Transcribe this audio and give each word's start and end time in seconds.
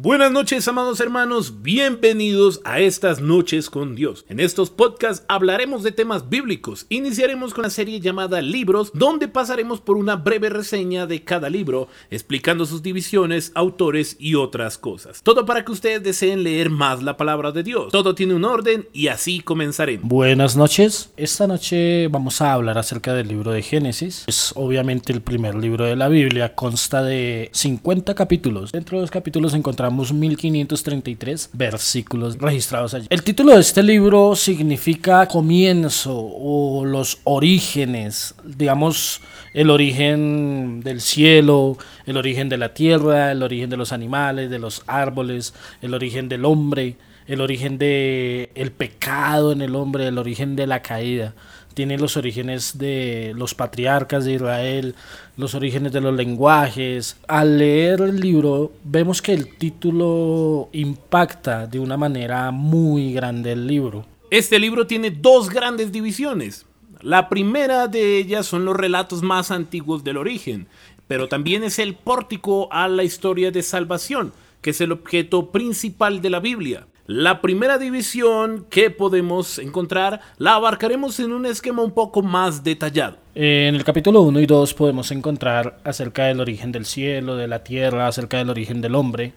Buenas 0.00 0.32
noches, 0.32 0.66
amados 0.68 1.00
hermanos, 1.00 1.60
bienvenidos 1.60 2.62
a 2.64 2.80
estas 2.80 3.20
noches 3.20 3.68
con 3.68 3.94
Dios. 3.94 4.24
En 4.30 4.40
estos 4.40 4.70
podcasts 4.70 5.26
hablaremos 5.28 5.82
de 5.82 5.92
temas 5.92 6.30
bíblicos. 6.30 6.86
Iniciaremos 6.88 7.52
con 7.52 7.64
la 7.64 7.68
serie 7.68 8.00
llamada 8.00 8.40
Libros, 8.40 8.90
donde 8.94 9.28
pasaremos 9.28 9.82
por 9.82 9.98
una 9.98 10.16
breve 10.16 10.48
reseña 10.48 11.06
de 11.06 11.24
cada 11.24 11.50
libro, 11.50 11.88
explicando 12.10 12.64
sus 12.64 12.82
divisiones, 12.82 13.52
autores 13.54 14.16
y 14.18 14.34
otras 14.34 14.78
cosas. 14.78 15.22
Todo 15.22 15.44
para 15.44 15.62
que 15.62 15.72
ustedes 15.72 16.02
deseen 16.02 16.42
leer 16.42 16.70
más 16.70 17.02
la 17.02 17.18
palabra 17.18 17.52
de 17.52 17.62
Dios. 17.62 17.92
Todo 17.92 18.14
tiene 18.14 18.32
un 18.32 18.46
orden 18.46 18.88
y 18.94 19.08
así 19.08 19.40
comenzaremos. 19.40 20.08
Buenas 20.08 20.56
noches. 20.56 21.12
Esta 21.18 21.46
noche 21.46 22.08
vamos 22.08 22.40
a 22.40 22.54
hablar 22.54 22.78
acerca 22.78 23.12
del 23.12 23.28
libro 23.28 23.52
de 23.52 23.60
Génesis. 23.60 24.24
Es 24.26 24.52
obviamente 24.56 25.12
el 25.12 25.20
primer 25.20 25.54
libro 25.54 25.84
de 25.84 25.96
la 25.96 26.08
Biblia. 26.08 26.54
Consta 26.54 27.02
de 27.02 27.50
50 27.52 28.14
capítulos. 28.14 28.72
Dentro 28.72 28.96
de 28.96 29.02
los 29.02 29.10
capítulos 29.10 29.52
encontramos 29.52 29.81
1533 29.90 31.50
versículos 31.52 32.38
registrados 32.38 32.94
allí. 32.94 33.06
El 33.10 33.22
título 33.22 33.54
de 33.54 33.60
este 33.60 33.82
libro 33.82 34.36
significa 34.36 35.26
comienzo 35.26 36.14
o 36.14 36.84
los 36.84 37.18
orígenes, 37.24 38.34
digamos, 38.44 39.20
el 39.54 39.70
origen 39.70 40.80
del 40.80 41.00
cielo, 41.00 41.76
el 42.06 42.16
origen 42.16 42.48
de 42.48 42.58
la 42.58 42.74
tierra, 42.74 43.32
el 43.32 43.42
origen 43.42 43.70
de 43.70 43.76
los 43.76 43.92
animales, 43.92 44.50
de 44.50 44.58
los 44.58 44.82
árboles, 44.86 45.54
el 45.80 45.94
origen 45.94 46.28
del 46.28 46.44
hombre, 46.44 46.96
el 47.26 47.40
origen 47.40 47.78
del 47.78 48.50
el 48.54 48.72
pecado 48.72 49.52
en 49.52 49.62
el 49.62 49.76
hombre, 49.76 50.06
el 50.06 50.18
origen 50.18 50.56
de 50.56 50.66
la 50.66 50.82
caída 50.82 51.34
tiene 51.72 51.98
los 51.98 52.16
orígenes 52.16 52.78
de 52.78 53.32
los 53.36 53.54
patriarcas 53.54 54.24
de 54.24 54.34
Israel, 54.34 54.94
los 55.36 55.54
orígenes 55.54 55.92
de 55.92 56.00
los 56.00 56.14
lenguajes. 56.14 57.16
Al 57.26 57.58
leer 57.58 58.00
el 58.00 58.20
libro 58.20 58.72
vemos 58.84 59.20
que 59.20 59.32
el 59.32 59.56
título 59.56 60.68
impacta 60.72 61.66
de 61.66 61.80
una 61.80 61.96
manera 61.96 62.50
muy 62.50 63.12
grande 63.12 63.52
el 63.52 63.66
libro. 63.66 64.06
Este 64.30 64.58
libro 64.58 64.86
tiene 64.86 65.10
dos 65.10 65.50
grandes 65.50 65.92
divisiones. 65.92 66.66
La 67.00 67.28
primera 67.28 67.88
de 67.88 68.18
ellas 68.18 68.46
son 68.46 68.64
los 68.64 68.76
relatos 68.76 69.22
más 69.22 69.50
antiguos 69.50 70.04
del 70.04 70.16
origen, 70.16 70.68
pero 71.08 71.28
también 71.28 71.64
es 71.64 71.78
el 71.78 71.94
pórtico 71.94 72.72
a 72.72 72.88
la 72.88 73.02
historia 73.02 73.50
de 73.50 73.62
salvación, 73.62 74.32
que 74.60 74.70
es 74.70 74.80
el 74.80 74.92
objeto 74.92 75.50
principal 75.50 76.22
de 76.22 76.30
la 76.30 76.40
Biblia. 76.40 76.86
La 77.06 77.40
primera 77.40 77.78
división 77.78 78.64
que 78.70 78.88
podemos 78.90 79.58
encontrar 79.58 80.20
la 80.38 80.54
abarcaremos 80.54 81.18
en 81.18 81.32
un 81.32 81.46
esquema 81.46 81.82
un 81.82 81.90
poco 81.90 82.22
más 82.22 82.62
detallado. 82.62 83.16
En 83.34 83.74
el 83.74 83.82
capítulo 83.82 84.22
1 84.22 84.38
y 84.38 84.46
2 84.46 84.74
podemos 84.74 85.10
encontrar 85.10 85.80
acerca 85.82 86.26
del 86.26 86.38
origen 86.38 86.70
del 86.70 86.84
cielo, 86.84 87.34
de 87.34 87.48
la 87.48 87.64
tierra, 87.64 88.06
acerca 88.06 88.38
del 88.38 88.50
origen 88.50 88.80
del 88.80 88.94
hombre, 88.94 89.32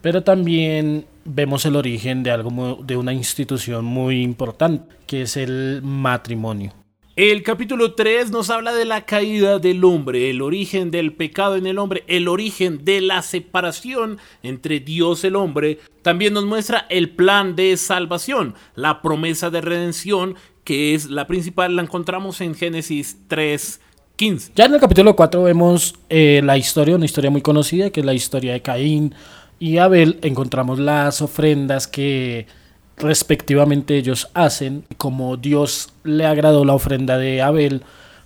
pero 0.00 0.22
también 0.22 1.06
vemos 1.24 1.64
el 1.64 1.74
origen 1.74 2.22
de 2.22 2.30
algo 2.30 2.78
de 2.84 2.96
una 2.96 3.12
institución 3.12 3.84
muy 3.84 4.22
importante, 4.22 4.94
que 5.08 5.22
es 5.22 5.36
el 5.36 5.80
matrimonio. 5.82 6.72
El 7.18 7.42
capítulo 7.42 7.94
3 7.94 8.30
nos 8.30 8.48
habla 8.48 8.72
de 8.72 8.84
la 8.84 9.04
caída 9.04 9.58
del 9.58 9.82
hombre, 9.82 10.30
el 10.30 10.40
origen 10.40 10.92
del 10.92 11.12
pecado 11.12 11.56
en 11.56 11.66
el 11.66 11.78
hombre, 11.78 12.04
el 12.06 12.28
origen 12.28 12.84
de 12.84 13.00
la 13.00 13.22
separación 13.22 14.18
entre 14.44 14.78
Dios 14.78 15.24
y 15.24 15.26
el 15.26 15.34
hombre. 15.34 15.80
También 16.02 16.32
nos 16.32 16.44
muestra 16.44 16.86
el 16.88 17.10
plan 17.10 17.56
de 17.56 17.76
salvación, 17.76 18.54
la 18.76 19.02
promesa 19.02 19.50
de 19.50 19.60
redención, 19.60 20.36
que 20.62 20.94
es 20.94 21.06
la 21.06 21.26
principal, 21.26 21.74
la 21.74 21.82
encontramos 21.82 22.40
en 22.40 22.54
Génesis 22.54 23.18
3. 23.26 23.80
15. 24.14 24.52
Ya 24.54 24.66
en 24.66 24.74
el 24.74 24.80
capítulo 24.80 25.16
4 25.16 25.42
vemos 25.42 25.96
eh, 26.08 26.40
la 26.44 26.56
historia, 26.56 26.94
una 26.94 27.04
historia 27.04 27.32
muy 27.32 27.42
conocida, 27.42 27.90
que 27.90 27.98
es 27.98 28.06
la 28.06 28.14
historia 28.14 28.52
de 28.52 28.62
Caín 28.62 29.12
y 29.58 29.78
Abel. 29.78 30.20
Encontramos 30.22 30.78
las 30.78 31.20
ofrendas 31.20 31.88
que 31.88 32.46
respectivamente 32.98 33.96
ellos 33.96 34.28
hacen, 34.34 34.84
como 34.96 35.36
Dios 35.36 35.88
le 36.04 36.26
agradó 36.26 36.64
la 36.64 36.74
ofrenda 36.74 37.18
de 37.18 37.42
Abel 37.42 37.82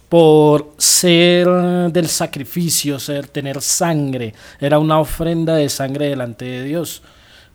por 0.09 0.75
ser 0.77 1.49
del 1.91 2.09
sacrificio, 2.09 2.99
ser 2.99 3.29
tener 3.29 3.63
sangre, 3.63 4.35
era 4.61 4.79
una 4.79 4.99
ofrenda 5.01 5.55
de 5.55 5.69
sangre 5.69 6.09
delante 6.09 6.45
de 6.45 6.65
Dios. 6.65 7.03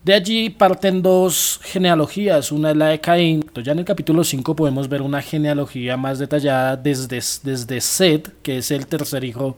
De 0.02 0.14
allí 0.14 0.50
parten 0.50 1.02
dos 1.02 1.60
genealogías, 1.62 2.50
una 2.50 2.70
es 2.70 2.76
la 2.76 2.86
de 2.86 3.00
Caín, 3.00 3.44
ya 3.62 3.72
en 3.72 3.80
el 3.80 3.84
capítulo 3.84 4.24
5 4.24 4.56
podemos 4.56 4.88
ver 4.88 5.02
una 5.02 5.20
genealogía 5.20 5.96
más 5.96 6.18
detallada 6.18 6.76
desde, 6.76 7.20
desde 7.42 7.80
Seth, 7.80 8.32
que 8.42 8.58
es 8.58 8.70
el 8.70 8.86
tercer 8.86 9.24
hijo 9.24 9.56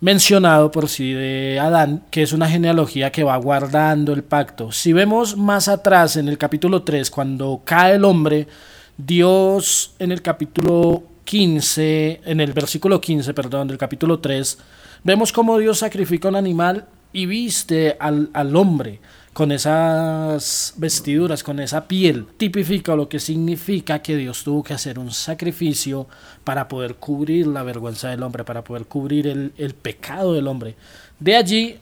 mencionado 0.00 0.70
por 0.70 0.88
sí 0.88 1.12
de 1.12 1.58
Adán, 1.58 2.04
que 2.10 2.22
es 2.22 2.32
una 2.32 2.48
genealogía 2.48 3.10
que 3.10 3.24
va 3.24 3.36
guardando 3.36 4.12
el 4.12 4.22
pacto. 4.22 4.72
Si 4.72 4.92
vemos 4.92 5.36
más 5.36 5.68
atrás 5.68 6.16
en 6.16 6.28
el 6.28 6.38
capítulo 6.38 6.82
3, 6.82 7.10
cuando 7.10 7.62
cae 7.64 7.94
el 7.94 8.04
hombre, 8.04 8.46
Dios 8.96 9.94
en 9.98 10.12
el 10.12 10.22
capítulo 10.22 11.02
15, 11.24 12.20
en 12.24 12.40
el 12.40 12.52
versículo 12.52 13.00
15, 13.00 13.34
perdón, 13.34 13.68
del 13.68 13.78
capítulo 13.78 14.20
3, 14.20 14.58
vemos 15.02 15.32
cómo 15.32 15.58
Dios 15.58 15.78
sacrifica 15.78 16.28
un 16.28 16.36
animal 16.36 16.86
y 17.12 17.26
viste 17.26 17.96
al, 17.98 18.30
al 18.34 18.54
hombre 18.54 19.00
con 19.36 19.52
esas 19.52 20.72
vestiduras, 20.78 21.42
con 21.42 21.60
esa 21.60 21.86
piel, 21.86 22.26
tipifica 22.38 22.96
lo 22.96 23.06
que 23.06 23.20
significa 23.20 23.98
que 23.98 24.16
Dios 24.16 24.42
tuvo 24.42 24.62
que 24.62 24.72
hacer 24.72 24.98
un 24.98 25.10
sacrificio 25.12 26.06
para 26.42 26.68
poder 26.68 26.94
cubrir 26.94 27.46
la 27.46 27.62
vergüenza 27.62 28.08
del 28.08 28.22
hombre, 28.22 28.44
para 28.44 28.64
poder 28.64 28.86
cubrir 28.86 29.26
el, 29.26 29.52
el 29.58 29.74
pecado 29.74 30.32
del 30.32 30.48
hombre. 30.48 30.74
De 31.20 31.36
allí, 31.36 31.78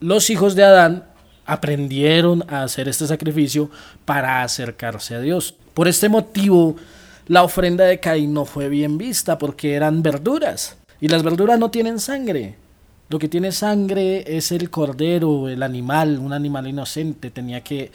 los 0.00 0.28
hijos 0.28 0.54
de 0.54 0.64
Adán 0.64 1.04
aprendieron 1.46 2.44
a 2.46 2.64
hacer 2.64 2.90
este 2.90 3.06
sacrificio 3.06 3.70
para 4.04 4.42
acercarse 4.42 5.14
a 5.14 5.22
Dios. 5.22 5.54
Por 5.72 5.88
este 5.88 6.10
motivo, 6.10 6.76
la 7.26 7.42
ofrenda 7.42 7.84
de 7.84 8.00
Caín 8.00 8.34
no 8.34 8.44
fue 8.44 8.68
bien 8.68 8.98
vista 8.98 9.38
porque 9.38 9.72
eran 9.72 10.02
verduras 10.02 10.76
y 11.00 11.08
las 11.08 11.22
verduras 11.22 11.58
no 11.58 11.70
tienen 11.70 12.00
sangre. 12.00 12.56
Lo 13.10 13.18
que 13.18 13.28
tiene 13.28 13.52
sangre 13.52 14.24
es 14.26 14.52
el 14.52 14.68
cordero, 14.68 15.48
el 15.48 15.62
animal, 15.62 16.18
un 16.18 16.34
animal 16.34 16.66
inocente. 16.66 17.30
Tenía 17.30 17.62
que 17.62 17.90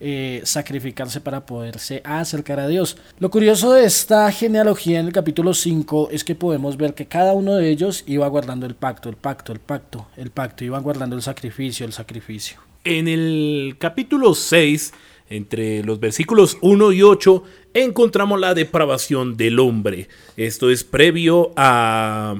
eh, 0.00 0.40
sacrificarse 0.44 1.20
para 1.20 1.46
poderse 1.46 2.02
acercar 2.04 2.58
a 2.58 2.66
Dios. 2.66 2.96
Lo 3.20 3.30
curioso 3.30 3.72
de 3.72 3.84
esta 3.84 4.30
genealogía 4.32 4.98
en 4.98 5.06
el 5.06 5.12
capítulo 5.12 5.54
5 5.54 6.08
es 6.10 6.24
que 6.24 6.34
podemos 6.34 6.76
ver 6.76 6.94
que 6.94 7.06
cada 7.06 7.32
uno 7.32 7.54
de 7.54 7.70
ellos 7.70 8.02
iba 8.08 8.26
guardando 8.26 8.66
el 8.66 8.74
pacto, 8.74 9.08
el 9.08 9.16
pacto, 9.16 9.52
el 9.52 9.60
pacto, 9.60 10.08
el 10.16 10.30
pacto, 10.30 10.64
iban 10.64 10.82
guardando 10.82 11.14
el 11.14 11.22
sacrificio, 11.22 11.86
el 11.86 11.92
sacrificio. 11.92 12.58
En 12.82 13.06
el 13.06 13.76
capítulo 13.78 14.34
6, 14.34 14.92
entre 15.30 15.84
los 15.84 16.00
versículos 16.00 16.58
1 16.60 16.92
y 16.92 17.02
8, 17.02 17.44
encontramos 17.72 18.40
la 18.40 18.52
depravación 18.52 19.36
del 19.36 19.60
hombre. 19.60 20.08
Esto 20.36 20.70
es 20.70 20.82
previo 20.82 21.52
a 21.56 22.34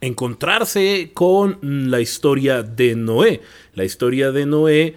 encontrarse 0.00 1.10
con 1.12 1.58
la 1.62 2.00
historia 2.00 2.62
de 2.62 2.94
Noé. 2.94 3.40
La 3.74 3.84
historia 3.84 4.32
de 4.32 4.46
Noé 4.46 4.96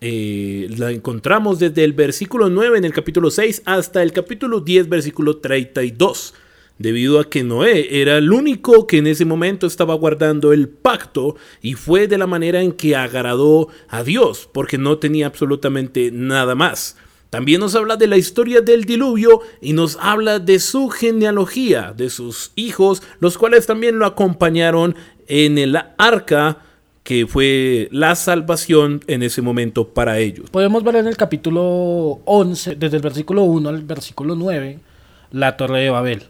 eh, 0.00 0.68
la 0.76 0.90
encontramos 0.90 1.58
desde 1.58 1.84
el 1.84 1.92
versículo 1.92 2.50
9 2.50 2.78
en 2.78 2.84
el 2.84 2.92
capítulo 2.92 3.30
6 3.30 3.62
hasta 3.64 4.02
el 4.02 4.12
capítulo 4.12 4.60
10, 4.60 4.88
versículo 4.88 5.38
32 5.38 6.34
debido 6.78 7.20
a 7.20 7.30
que 7.30 7.44
Noé 7.44 8.00
era 8.00 8.18
el 8.18 8.32
único 8.32 8.86
que 8.86 8.98
en 8.98 9.06
ese 9.06 9.24
momento 9.24 9.66
estaba 9.66 9.94
guardando 9.94 10.52
el 10.52 10.68
pacto 10.68 11.36
y 11.62 11.74
fue 11.74 12.08
de 12.08 12.18
la 12.18 12.26
manera 12.26 12.62
en 12.62 12.72
que 12.72 12.96
agradó 12.96 13.68
a 13.88 14.02
Dios, 14.02 14.48
porque 14.52 14.78
no 14.78 14.98
tenía 14.98 15.26
absolutamente 15.26 16.10
nada 16.12 16.54
más. 16.54 16.96
También 17.34 17.58
nos 17.58 17.74
habla 17.74 17.96
de 17.96 18.06
la 18.06 18.16
historia 18.16 18.60
del 18.60 18.84
diluvio 18.84 19.40
y 19.60 19.72
nos 19.72 19.98
habla 20.00 20.38
de 20.38 20.60
su 20.60 20.88
genealogía, 20.88 21.92
de 21.92 22.08
sus 22.08 22.52
hijos, 22.54 23.02
los 23.18 23.38
cuales 23.38 23.66
también 23.66 23.98
lo 23.98 24.06
acompañaron 24.06 24.94
en 25.26 25.58
el 25.58 25.76
arca 25.98 26.58
que 27.02 27.26
fue 27.26 27.88
la 27.90 28.14
salvación 28.14 29.02
en 29.08 29.24
ese 29.24 29.42
momento 29.42 29.88
para 29.88 30.20
ellos. 30.20 30.48
Podemos 30.50 30.84
ver 30.84 30.94
en 30.94 31.08
el 31.08 31.16
capítulo 31.16 32.20
11, 32.24 32.76
desde 32.76 32.98
el 32.98 33.02
versículo 33.02 33.42
1 33.42 33.68
al 33.68 33.82
versículo 33.82 34.36
9, 34.36 34.78
la 35.32 35.56
torre 35.56 35.80
de 35.80 35.90
Babel. 35.90 36.22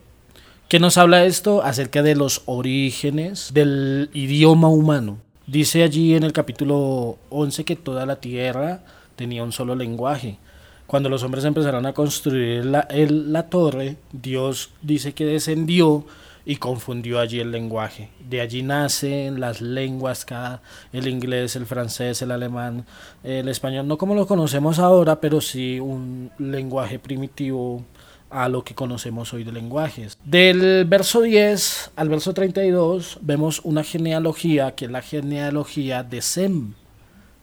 ¿Qué 0.71 0.81
nos 0.81 0.97
habla 0.97 1.27
esto? 1.27 1.63
Acerca 1.63 2.03
de 2.03 2.15
los 2.15 2.41
orígenes 2.47 3.51
del 3.53 4.09
idioma 4.15 4.71
humano. 4.71 5.19
Dice 5.47 5.83
allí 5.83 6.15
en 6.15 6.23
el 6.23 6.33
capítulo 6.33 7.19
11 7.29 7.65
que 7.67 7.77
toda 7.77 8.07
la 8.07 8.17
tierra 8.17 8.81
tenía 9.17 9.45
un 9.45 9.53
solo 9.53 9.75
lenguaje 9.75 10.39
cuando 10.87 11.09
los 11.09 11.23
hombres 11.23 11.45
empezaron 11.45 11.87
a 11.87 11.93
construir 11.93 12.65
la, 12.65 12.87
la 12.91 13.49
torre, 13.49 13.97
Dios 14.13 14.71
dice 14.83 15.15
que 15.15 15.25
descendió 15.25 16.05
y 16.47 16.57
confundió 16.57 17.21
allí 17.21 17.41
el 17.41 17.51
lenguaje. 17.51 18.11
De 18.29 18.41
allí 18.41 18.63
nacen 18.63 19.41
las 19.41 19.61
lenguas, 19.61 20.25
cada, 20.25 20.63
el 20.93 21.09
inglés, 21.09 21.57
el 21.57 21.67
francés, 21.67 22.21
el 22.23 22.31
alemán, 22.31 22.85
el 23.23 23.49
español, 23.49 23.89
no 23.89 23.97
como 23.97 24.15
lo 24.15 24.27
conocemos 24.27 24.79
ahora, 24.79 25.21
pero 25.21 25.41
sí 25.41 25.81
un 25.81 26.31
lenguaje 26.39 26.99
primitivo 26.99 27.83
a 28.31 28.49
lo 28.49 28.65
que 28.65 28.75
conocemos 28.75 29.33
hoy 29.33 29.45
de 29.45 29.53
lenguajes. 29.53 30.19
Del 30.25 30.85
verso 30.87 31.23
10 31.23 31.93
al 31.97 32.09
verso 32.09 32.35
32 32.35 33.19
vemos 33.23 33.61
una 33.63 33.85
genealogía 33.85 34.75
que 34.75 34.87
es 34.87 34.91
la 34.91 35.03
genealogía 35.03 36.03
de 36.03 36.21
Sem. 36.21 36.75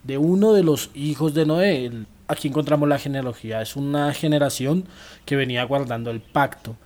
de 0.03 0.17
uno 0.17 0.53
de 0.53 0.63
los 0.63 0.89
hijos 0.93 1.33
de 1.33 1.45
Noé. 1.45 1.91
Aquí 2.31 2.47
encontramos 2.47 2.87
la 2.87 2.97
genealogía, 2.97 3.61
es 3.61 3.75
una 3.75 4.13
generación 4.13 4.85
que 5.25 5.35
venía 5.35 5.65
guardando 5.65 6.11
el 6.11 6.21
pacto. 6.21 6.77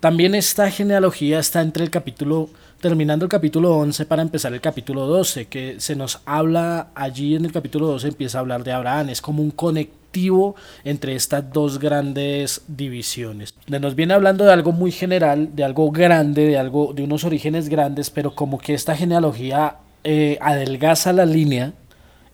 También 0.00 0.34
esta 0.34 0.72
genealogía 0.72 1.38
está 1.38 1.60
entre 1.60 1.84
el 1.84 1.90
capítulo, 1.90 2.50
terminando 2.80 3.24
el 3.24 3.28
capítulo 3.28 3.76
11 3.76 4.06
para 4.06 4.22
empezar 4.22 4.52
el 4.52 4.60
capítulo 4.60 5.06
12, 5.06 5.46
que 5.46 5.76
se 5.78 5.94
nos 5.94 6.20
habla 6.24 6.88
allí 6.96 7.36
en 7.36 7.44
el 7.44 7.52
capítulo 7.52 7.86
12 7.86 8.08
empieza 8.08 8.38
a 8.38 8.40
hablar 8.40 8.64
de 8.64 8.72
Abraham, 8.72 9.10
es 9.10 9.20
como 9.20 9.40
un 9.40 9.52
conectivo 9.52 10.56
entre 10.82 11.14
estas 11.14 11.52
dos 11.52 11.78
grandes 11.78 12.62
divisiones. 12.66 13.54
Nos 13.68 13.94
viene 13.94 14.14
hablando 14.14 14.44
de 14.46 14.52
algo 14.52 14.72
muy 14.72 14.90
general, 14.90 15.54
de 15.54 15.62
algo 15.62 15.92
grande, 15.92 16.44
de 16.44 16.58
algo 16.58 16.92
de 16.92 17.04
unos 17.04 17.22
orígenes 17.22 17.68
grandes, 17.68 18.10
pero 18.10 18.34
como 18.34 18.58
que 18.58 18.74
esta 18.74 18.96
genealogía 18.96 19.76
eh, 20.02 20.38
adelgaza 20.40 21.12
la 21.12 21.24
línea 21.24 21.72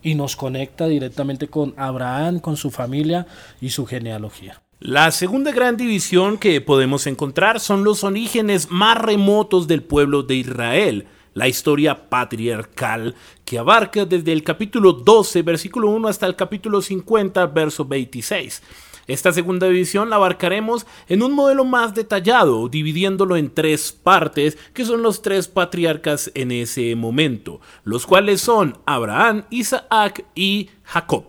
y 0.05 0.13
nos 0.13 0.35
conecta 0.35 0.87
directamente 0.87 1.47
con 1.47 1.73
Abraham, 1.77 2.39
con 2.39 2.55
su 2.57 2.69
familia 2.69 3.25
y 3.59 3.71
su 3.71 3.87
genealogía. 3.87 4.61
La 4.79 5.09
segunda 5.09 5.51
gran 5.51 5.77
división 5.77 6.37
que 6.37 6.61
podemos 6.61 7.07
encontrar 7.07 7.59
son 7.59 7.83
los 7.83 8.03
orígenes 8.03 8.69
más 8.69 8.99
remotos 8.99 9.67
del 9.67 9.81
pueblo 9.81 10.21
de 10.21 10.35
Israel, 10.35 11.07
la 11.33 11.47
historia 11.47 12.07
patriarcal 12.07 13.15
que 13.45 13.57
abarca 13.57 14.05
desde 14.05 14.31
el 14.31 14.43
capítulo 14.43 14.93
12, 14.93 15.41
versículo 15.41 15.89
1 15.89 16.07
hasta 16.07 16.27
el 16.27 16.35
capítulo 16.35 16.83
50, 16.83 17.47
verso 17.47 17.83
26. 17.83 18.61
Esta 19.07 19.31
segunda 19.31 19.67
división 19.67 20.09
la 20.09 20.15
abarcaremos 20.15 20.85
en 21.07 21.21
un 21.21 21.33
modelo 21.33 21.63
más 21.63 21.93
detallado, 21.93 22.67
dividiéndolo 22.69 23.37
en 23.37 23.53
tres 23.53 23.91
partes, 23.91 24.57
que 24.73 24.85
son 24.85 25.03
los 25.03 25.21
tres 25.21 25.47
patriarcas 25.47 26.31
en 26.33 26.51
ese 26.51 26.95
momento, 26.95 27.61
los 27.83 28.05
cuales 28.05 28.41
son 28.41 28.77
Abraham, 28.85 29.45
Isaac 29.51 30.25
y 30.33 30.69
Jacob. 30.83 31.25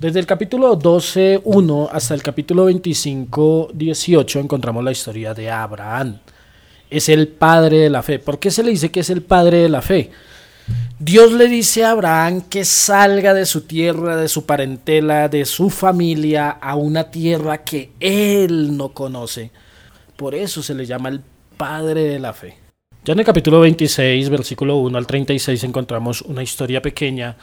Desde 0.00 0.20
el 0.20 0.26
capítulo 0.26 0.78
12.1 0.78 1.88
hasta 1.92 2.14
el 2.14 2.22
capítulo 2.22 2.70
25.18 2.70 4.40
encontramos 4.40 4.84
la 4.84 4.92
historia 4.92 5.34
de 5.34 5.50
Abraham. 5.50 6.20
Es 6.88 7.08
el 7.08 7.28
padre 7.28 7.78
de 7.78 7.90
la 7.90 8.02
fe. 8.02 8.20
¿Por 8.20 8.38
qué 8.38 8.50
se 8.50 8.62
le 8.62 8.70
dice 8.70 8.90
que 8.90 9.00
es 9.00 9.10
el 9.10 9.22
padre 9.22 9.58
de 9.58 9.68
la 9.68 9.82
fe? 9.82 10.10
Dios 10.98 11.32
le 11.32 11.48
dice 11.48 11.84
a 11.84 11.92
Abraham 11.92 12.42
que 12.50 12.64
salga 12.64 13.32
de 13.32 13.46
su 13.46 13.62
tierra, 13.62 14.16
de 14.16 14.28
su 14.28 14.44
parentela, 14.44 15.28
de 15.28 15.44
su 15.44 15.70
familia, 15.70 16.50
a 16.50 16.74
una 16.74 17.10
tierra 17.10 17.58
que 17.58 17.92
él 18.00 18.76
no 18.76 18.88
conoce. 18.90 19.50
Por 20.16 20.34
eso 20.34 20.62
se 20.62 20.74
le 20.74 20.86
llama 20.86 21.10
el 21.10 21.20
Padre 21.56 22.02
de 22.02 22.18
la 22.18 22.32
Fe. 22.32 22.56
Ya 23.04 23.12
en 23.12 23.20
el 23.20 23.24
capítulo 23.24 23.60
26, 23.60 24.28
versículo 24.28 24.76
1 24.78 24.98
al 24.98 25.06
36, 25.06 25.64
encontramos 25.64 26.22
una 26.22 26.42
historia 26.42 26.82
pequeña 26.82 27.36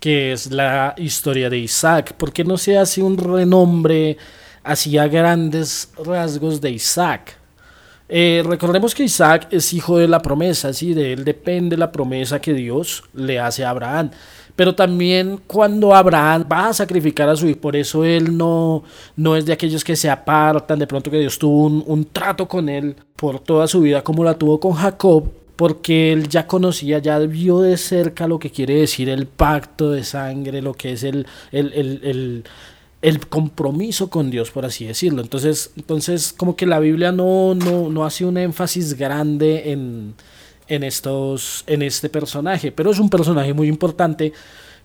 que 0.00 0.32
es 0.32 0.50
la 0.50 0.94
historia 0.96 1.48
de 1.48 1.58
Isaac. 1.58 2.14
¿Por 2.14 2.32
qué 2.32 2.42
no 2.42 2.58
se 2.58 2.76
hace 2.76 3.02
un 3.02 3.16
renombre 3.16 4.16
hacia 4.64 5.06
grandes 5.06 5.92
rasgos 6.04 6.60
de 6.60 6.70
Isaac? 6.70 7.38
Eh, 8.14 8.42
recordemos 8.44 8.94
que 8.94 9.04
Isaac 9.04 9.48
es 9.50 9.72
hijo 9.72 9.96
de 9.96 10.06
la 10.06 10.20
promesa, 10.20 10.74
¿sí? 10.74 10.92
de 10.92 11.14
él 11.14 11.24
depende 11.24 11.78
la 11.78 11.90
promesa 11.90 12.42
que 12.42 12.52
Dios 12.52 13.04
le 13.14 13.40
hace 13.40 13.64
a 13.64 13.70
Abraham. 13.70 14.10
Pero 14.54 14.74
también 14.74 15.40
cuando 15.46 15.94
Abraham 15.94 16.44
va 16.52 16.68
a 16.68 16.74
sacrificar 16.74 17.30
a 17.30 17.36
su 17.36 17.48
hijo, 17.48 17.62
por 17.62 17.74
eso 17.74 18.04
él 18.04 18.36
no, 18.36 18.84
no 19.16 19.34
es 19.34 19.46
de 19.46 19.54
aquellos 19.54 19.82
que 19.82 19.96
se 19.96 20.10
apartan, 20.10 20.78
de 20.78 20.86
pronto 20.86 21.10
que 21.10 21.20
Dios 21.20 21.38
tuvo 21.38 21.64
un, 21.64 21.82
un 21.86 22.04
trato 22.04 22.46
con 22.46 22.68
él 22.68 22.96
por 23.16 23.40
toda 23.40 23.66
su 23.66 23.80
vida 23.80 24.04
como 24.04 24.24
la 24.24 24.34
tuvo 24.34 24.60
con 24.60 24.72
Jacob, 24.72 25.32
porque 25.56 26.12
él 26.12 26.28
ya 26.28 26.46
conocía, 26.46 26.98
ya 26.98 27.18
vio 27.20 27.62
de 27.62 27.78
cerca 27.78 28.28
lo 28.28 28.38
que 28.38 28.50
quiere 28.50 28.74
decir 28.74 29.08
el 29.08 29.26
pacto 29.26 29.90
de 29.90 30.04
sangre, 30.04 30.60
lo 30.60 30.74
que 30.74 30.92
es 30.92 31.02
el, 31.02 31.26
el, 31.50 31.72
el, 31.72 32.00
el 32.02 32.44
compromiso 33.28 34.08
con 34.08 34.30
Dios, 34.30 34.50
por 34.50 34.64
así 34.64 34.86
decirlo. 34.86 35.22
Entonces, 35.22 35.72
entonces 35.76 36.32
como 36.32 36.56
que 36.56 36.66
la 36.66 36.78
Biblia 36.78 37.12
no, 37.12 37.54
no, 37.54 37.90
no 37.90 38.04
hace 38.04 38.24
un 38.24 38.38
énfasis 38.38 38.94
grande 38.94 39.72
en, 39.72 40.14
en, 40.68 40.84
estos, 40.84 41.64
en 41.66 41.82
este 41.82 42.08
personaje, 42.08 42.70
pero 42.70 42.90
es 42.90 42.98
un 42.98 43.10
personaje 43.10 43.52
muy 43.52 43.68
importante 43.68 44.32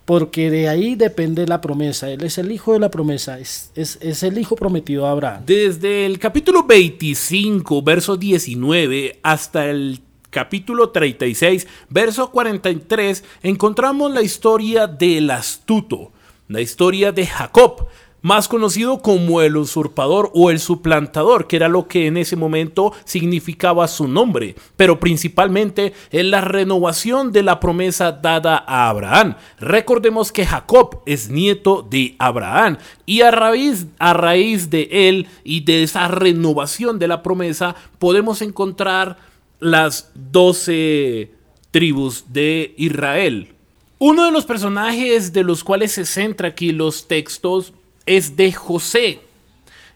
porque 0.04 0.50
de 0.50 0.70
ahí 0.70 0.96
depende 0.96 1.46
la 1.46 1.60
promesa. 1.60 2.10
Él 2.10 2.24
es 2.24 2.38
el 2.38 2.52
hijo 2.52 2.74
de 2.74 2.80
la 2.80 2.90
promesa, 2.90 3.40
es, 3.40 3.72
es, 3.76 4.00
es, 4.02 4.24
el 4.24 4.38
hijo 4.38 4.56
prometido 4.56 5.06
a 5.06 5.12
Abraham. 5.12 5.44
Desde 5.46 6.06
el 6.06 6.18
capítulo 6.18 6.64
25, 6.64 7.82
verso 7.82 8.16
19, 8.16 9.20
hasta 9.22 9.70
el 9.70 10.00
capítulo 10.30 10.90
36, 10.90 11.68
verso 11.90 12.32
43, 12.32 13.24
encontramos 13.44 14.12
la 14.12 14.22
historia 14.22 14.88
del 14.88 15.30
astuto, 15.30 16.14
la 16.48 16.62
historia 16.62 17.12
de 17.12 17.26
Jacob, 17.26 17.88
más 18.22 18.48
conocido 18.48 19.02
como 19.02 19.42
el 19.42 19.58
usurpador 19.58 20.32
o 20.34 20.50
el 20.50 20.60
suplantador, 20.60 21.48
que 21.48 21.56
era 21.56 21.70
lo 21.70 21.88
que 21.88 22.08
en 22.08 22.18
ese 22.18 22.36
momento 22.36 22.94
significaba 23.06 23.88
su 23.88 24.08
nombre, 24.08 24.56
pero 24.76 25.00
principalmente 25.00 25.94
en 26.12 26.32
la 26.32 26.42
renovación 26.42 27.32
de 27.32 27.44
la 27.44 27.60
promesa 27.60 28.12
dada 28.12 28.64
a 28.68 28.90
Abraham. 28.90 29.36
Recordemos 29.60 30.32
que 30.32 30.46
Jacob 30.46 31.02
es 31.06 31.30
nieto 31.30 31.86
de 31.90 32.16
Abraham 32.20 32.78
y 33.06 33.22
a 33.22 33.32
raíz, 33.32 33.88
a 34.00 34.14
raíz 34.14 34.70
de 34.70 34.90
él 34.92 35.28
y 35.44 35.62
de 35.62 35.84
esa 35.84 36.08
renovación 36.08 37.00
de 37.00 37.08
la 37.08 37.24
promesa 37.24 37.76
podemos 38.00 38.42
encontrar 38.42 39.18
las 39.60 40.12
doce 40.14 41.32
tribus 41.72 42.26
de 42.30 42.74
Israel. 42.78 43.54
Uno 44.00 44.26
de 44.26 44.32
los 44.32 44.46
personajes 44.46 45.34
de 45.34 45.44
los 45.44 45.64
cuales 45.64 45.92
se 45.92 46.06
centra 46.06 46.50
aquí 46.50 46.72
los 46.72 47.08
textos 47.08 47.74
es 48.08 48.36
de 48.36 48.52
José. 48.52 49.20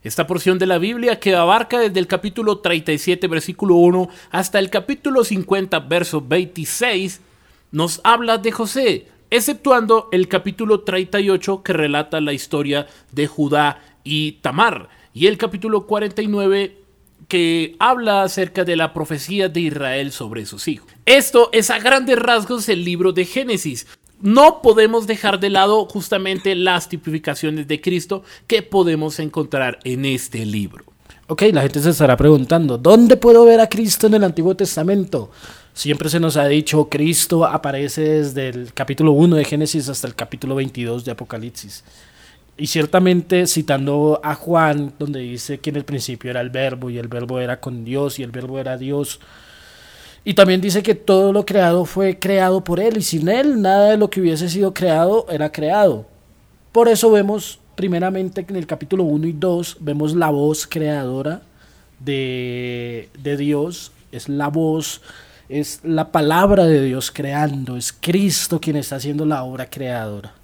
Esta 0.04 0.28
porción 0.28 0.60
de 0.60 0.68
la 0.68 0.78
Biblia 0.78 1.20
que 1.20 1.36
abarca 1.36 1.80
desde 1.80 2.00
el 2.00 2.08
capítulo 2.08 2.60
37, 2.60 3.28
versículo 3.28 3.76
1, 3.76 4.10
hasta 4.32 4.60
el 4.60 4.70
capítulo 4.70 5.24
50, 5.24 5.80
verso 5.80 6.22
26, 6.22 7.22
nos 7.72 8.02
habla 8.04 8.38
de 8.38 8.52
José, 8.52 9.08
exceptuando 9.30 10.10
el 10.12 10.28
capítulo 10.28 10.82
38 10.82 11.64
que 11.64 11.74
relata 11.74 12.20
la 12.20 12.34
historia 12.34 12.88
de 13.12 13.28
Judá 13.28 13.80
y 14.04 14.34
Tamar, 14.34 14.90
y 15.14 15.28
el 15.28 15.38
capítulo 15.38 15.86
49 15.88 16.78
que 17.28 17.78
habla 17.80 18.24
acerca 18.24 18.66
de 18.66 18.76
la 18.76 18.92
profecía 18.92 19.48
de 19.48 19.62
Israel 19.62 20.12
sobre 20.12 20.46
sus 20.46 20.68
hijos. 20.68 20.92
Esto 21.06 21.50
es 21.54 21.70
a 21.70 21.80
grandes 21.80 22.20
rasgos 22.20 22.68
el 22.68 22.84
libro 22.84 23.14
de 23.14 23.24
Génesis, 23.24 23.88
no 24.22 24.62
podemos 24.62 25.08
dejar 25.08 25.40
de 25.40 25.50
lado 25.50 25.86
justamente 25.86 26.56
las 26.56 26.90
tipificaciones 26.90 27.68
de 27.68 27.82
Cristo 27.82 28.24
que 28.48 28.62
podemos 28.62 29.20
encontrar 29.20 29.80
en 29.84 30.06
este 30.06 30.46
libro. 30.46 30.86
Ok, 31.28 31.44
la 31.54 31.62
gente 31.62 31.80
se 31.80 31.92
estará 31.92 32.18
preguntando, 32.18 32.78
¿dónde 32.78 33.16
puedo 33.16 33.46
ver 33.46 33.62
a 33.62 33.70
Cristo 33.70 34.08
en 34.08 34.16
el 34.16 34.24
Antiguo 34.24 34.56
Testamento? 34.56 35.32
Siempre 35.74 36.10
se 36.10 36.20
nos 36.20 36.36
ha 36.36 36.46
dicho, 36.46 36.90
Cristo 36.90 37.46
aparece 37.46 38.02
desde 38.02 38.50
el 38.50 38.74
capítulo 38.74 39.14
1 39.14 39.38
de 39.38 39.46
Génesis 39.46 39.88
hasta 39.88 40.08
el 40.08 40.16
capítulo 40.16 40.56
22 40.56 41.06
de 41.06 41.12
Apocalipsis. 41.12 41.86
Y 42.58 42.68
ciertamente 42.68 43.48
citando 43.48 44.20
a 44.22 44.36
Juan, 44.36 44.94
donde 45.00 45.22
dice 45.22 45.60
que 45.60 45.70
en 45.70 45.78
el 45.78 45.86
principio 45.86 46.30
era 46.30 46.42
el 46.42 46.50
verbo 46.50 46.90
y 46.90 46.98
el 46.98 47.08
verbo 47.08 47.40
era 47.40 47.62
con 47.62 47.86
Dios 47.86 48.20
y 48.20 48.24
el 48.24 48.32
verbo 48.32 48.60
era 48.60 48.78
Dios, 48.78 49.22
y 50.24 50.34
también 50.36 50.62
dice 50.62 50.84
que 50.84 50.96
todo 50.96 51.34
lo 51.34 51.46
creado 51.46 51.86
fue 51.86 52.20
creado 52.20 52.64
por 52.64 52.80
Él 52.80 52.98
y 52.98 53.02
sin 53.02 53.28
Él 53.28 53.62
nada 53.62 53.92
de 53.92 53.98
lo 53.98 54.10
que 54.10 54.22
hubiese 54.22 54.50
sido 54.50 54.74
creado 54.74 55.26
era 55.30 55.52
creado. 55.52 56.06
Por 56.72 56.88
eso 56.88 57.12
vemos 57.12 57.60
primeramente 57.76 58.46
en 58.48 58.56
el 58.56 58.68
capítulo 58.68 59.04
1 59.04 59.28
y 59.28 59.34
2 59.34 59.78
vemos 59.80 60.16
la 60.16 60.30
voz 60.30 60.68
creadora 60.68 61.42
de, 62.00 63.10
de 63.20 63.38
Dios, 63.38 63.92
es 64.12 64.30
la 64.30 64.50
voz, 64.50 65.02
es 65.50 65.80
la 65.84 66.12
palabra 66.12 66.66
de 66.66 66.84
Dios 66.84 67.12
creando, 67.12 67.76
es 67.76 67.92
Cristo 67.92 68.62
quien 68.62 68.76
está 68.76 68.98
haciendo 68.98 69.26
la 69.26 69.44
obra 69.44 69.70
creadora. 69.70 70.36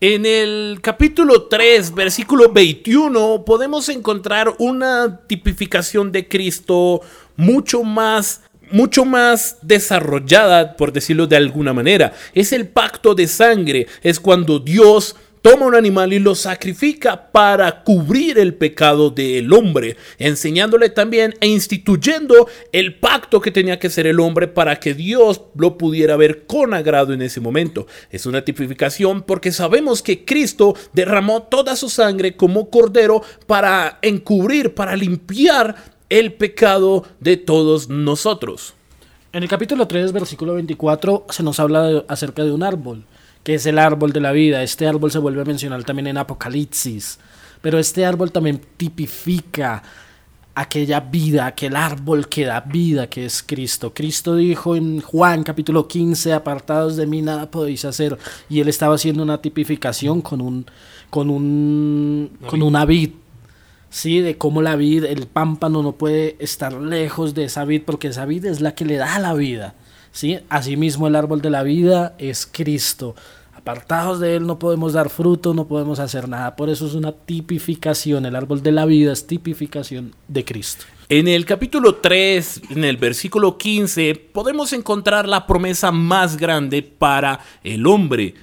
En 0.00 0.26
el 0.26 0.80
capítulo 0.82 1.44
3, 1.44 1.94
versículo 1.94 2.52
21, 2.52 3.44
podemos 3.44 3.88
encontrar 3.88 4.54
una 4.58 5.20
tipificación 5.26 6.12
de 6.12 6.28
Cristo 6.28 7.00
mucho 7.36 7.82
más 7.82 8.42
mucho 8.70 9.04
más 9.04 9.58
desarrollada, 9.62 10.76
por 10.76 10.92
decirlo 10.92 11.26
de 11.26 11.36
alguna 11.36 11.72
manera. 11.72 12.12
Es 12.34 12.52
el 12.52 12.68
pacto 12.68 13.14
de 13.14 13.26
sangre, 13.26 13.86
es 14.02 14.20
cuando 14.20 14.58
Dios 14.58 15.16
toma 15.44 15.66
un 15.66 15.74
animal 15.74 16.10
y 16.14 16.18
lo 16.20 16.34
sacrifica 16.34 17.30
para 17.30 17.82
cubrir 17.84 18.38
el 18.38 18.54
pecado 18.54 19.10
del 19.10 19.52
hombre, 19.52 19.98
enseñándole 20.18 20.88
también 20.88 21.34
e 21.38 21.48
instituyendo 21.48 22.48
el 22.72 22.94
pacto 22.94 23.42
que 23.42 23.50
tenía 23.50 23.78
que 23.78 23.90
ser 23.90 24.06
el 24.06 24.20
hombre 24.20 24.48
para 24.48 24.80
que 24.80 24.94
Dios 24.94 25.42
lo 25.54 25.76
pudiera 25.76 26.16
ver 26.16 26.46
con 26.46 26.72
agrado 26.72 27.12
en 27.12 27.20
ese 27.20 27.42
momento. 27.42 27.86
Es 28.10 28.24
una 28.24 28.42
tipificación 28.42 29.20
porque 29.20 29.52
sabemos 29.52 30.00
que 30.00 30.24
Cristo 30.24 30.74
derramó 30.94 31.42
toda 31.42 31.76
su 31.76 31.90
sangre 31.90 32.36
como 32.36 32.70
cordero 32.70 33.22
para 33.46 33.98
encubrir, 34.00 34.72
para 34.72 34.96
limpiar 34.96 35.93
el 36.18 36.32
pecado 36.32 37.04
de 37.18 37.36
todos 37.36 37.88
nosotros. 37.88 38.74
En 39.32 39.42
el 39.42 39.48
capítulo 39.48 39.88
3, 39.88 40.12
versículo 40.12 40.54
24, 40.54 41.26
se 41.28 41.42
nos 41.42 41.58
habla 41.58 42.04
acerca 42.06 42.44
de 42.44 42.52
un 42.52 42.62
árbol, 42.62 43.04
que 43.42 43.54
es 43.54 43.66
el 43.66 43.80
árbol 43.80 44.12
de 44.12 44.20
la 44.20 44.30
vida. 44.30 44.62
Este 44.62 44.86
árbol 44.86 45.10
se 45.10 45.18
vuelve 45.18 45.42
a 45.42 45.44
mencionar 45.44 45.82
también 45.82 46.06
en 46.06 46.16
Apocalipsis, 46.16 47.18
pero 47.60 47.80
este 47.80 48.06
árbol 48.06 48.30
también 48.30 48.60
tipifica 48.76 49.82
aquella 50.54 51.00
vida, 51.00 51.46
aquel 51.46 51.74
árbol 51.74 52.28
que 52.28 52.44
da 52.44 52.60
vida, 52.60 53.08
que 53.08 53.24
es 53.24 53.42
Cristo. 53.42 53.92
Cristo 53.92 54.36
dijo 54.36 54.76
en 54.76 55.00
Juan 55.00 55.42
capítulo 55.42 55.88
15, 55.88 56.32
apartados 56.32 56.94
de 56.94 57.08
mí 57.08 57.22
nada 57.22 57.50
podéis 57.50 57.84
hacer, 57.84 58.16
y 58.48 58.60
él 58.60 58.68
estaba 58.68 58.94
haciendo 58.94 59.24
una 59.24 59.42
tipificación 59.42 60.22
con 60.22 60.40
un 60.40 60.66
con 61.10 61.28
un 61.28 62.38
con 62.46 62.62
una 62.62 62.84
vid. 62.84 63.23
Sí, 63.94 64.18
de 64.18 64.36
cómo 64.36 64.60
la 64.60 64.74
vid, 64.74 65.04
el 65.04 65.28
pámpano 65.28 65.80
no 65.80 65.92
puede 65.92 66.34
estar 66.40 66.72
lejos 66.72 67.32
de 67.32 67.44
esa 67.44 67.64
vid 67.64 67.82
porque 67.86 68.08
esa 68.08 68.26
vid 68.26 68.44
es 68.44 68.60
la 68.60 68.74
que 68.74 68.84
le 68.84 68.96
da 68.96 69.20
la 69.20 69.34
vida. 69.34 69.76
¿sí? 70.10 70.40
Asimismo 70.48 71.06
el 71.06 71.14
árbol 71.14 71.40
de 71.40 71.50
la 71.50 71.62
vida 71.62 72.16
es 72.18 72.44
Cristo. 72.44 73.14
Apartados 73.54 74.18
de 74.18 74.34
Él 74.34 74.48
no 74.48 74.58
podemos 74.58 74.94
dar 74.94 75.10
fruto, 75.10 75.54
no 75.54 75.68
podemos 75.68 76.00
hacer 76.00 76.28
nada. 76.28 76.56
Por 76.56 76.70
eso 76.70 76.88
es 76.88 76.94
una 76.94 77.12
tipificación. 77.12 78.26
El 78.26 78.34
árbol 78.34 78.64
de 78.64 78.72
la 78.72 78.84
vida 78.84 79.12
es 79.12 79.28
tipificación 79.28 80.12
de 80.26 80.44
Cristo. 80.44 80.86
En 81.08 81.28
el 81.28 81.44
capítulo 81.44 81.94
3, 81.94 82.62
en 82.70 82.82
el 82.82 82.96
versículo 82.96 83.56
15, 83.56 84.16
podemos 84.32 84.72
encontrar 84.72 85.28
la 85.28 85.46
promesa 85.46 85.92
más 85.92 86.36
grande 86.36 86.82
para 86.82 87.38
el 87.62 87.86
hombre. 87.86 88.34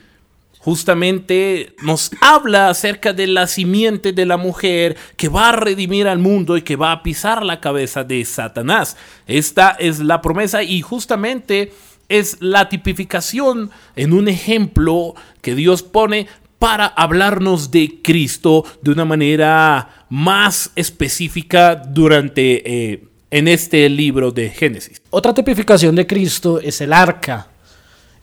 Justamente 0.62 1.76
nos 1.82 2.12
habla 2.22 2.70
acerca 2.70 3.14
de 3.14 3.26
la 3.28 3.48
simiente 3.48 4.14
de 4.14 4.26
la 4.26 4.38
mujer 4.38 4.96
que 5.18 5.28
va 5.28 5.50
a 5.50 5.54
redimir 5.54 6.08
al 6.08 6.20
mundo 6.20 6.56
y 6.56 6.62
que 6.62 6.76
va 6.76 6.92
a 6.92 7.02
pisar 7.02 7.44
la 7.44 7.60
cabeza 7.60 8.04
de 8.04 8.24
Satanás. 8.26 8.96
Esta 9.26 9.72
es 9.72 10.00
la 10.00 10.22
promesa 10.22 10.62
y 10.62 10.82
justamente 10.82 11.74
es 12.10 12.38
la 12.42 12.70
tipificación 12.70 13.72
en 13.96 14.14
un 14.14 14.28
ejemplo 14.28 15.16
que 15.42 15.56
Dios 15.56 15.82
pone 15.82 16.28
para 16.60 16.86
hablarnos 16.86 17.72
de 17.72 18.00
Cristo 18.04 18.64
de 18.84 18.92
una 18.92 19.04
manera 19.04 20.06
más 20.10 20.72
específica 20.76 21.76
durante 21.76 22.92
eh, 22.92 23.04
en 23.32 23.48
este 23.48 23.90
libro 23.90 24.32
de 24.32 24.50
Génesis. 24.50 25.02
Otra 25.10 25.34
tipificación 25.34 25.96
de 25.96 26.06
Cristo 26.06 26.60
es 26.60 26.82
el 26.82 26.94
arca. 26.94 27.51